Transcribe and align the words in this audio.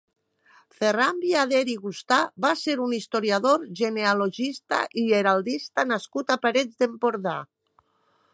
Ferran 0.77 1.19
Viader 1.25 1.59
i 1.73 1.75
Gustà 1.83 2.17
va 2.45 2.51
ser 2.61 2.75
un 2.85 2.95
historiador, 2.99 3.67
genealogista 3.81 4.81
i 5.03 5.05
heraldista 5.21 5.87
nascut 5.93 6.35
a 6.35 6.41
Parets 6.49 6.83
d'Empordà. 6.83 7.39